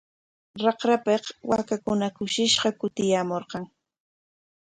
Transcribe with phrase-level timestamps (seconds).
[0.63, 3.63] Raqrapik waakakuna kushishqa kutiyaamurqan.